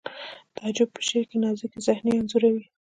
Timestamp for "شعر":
1.07-1.25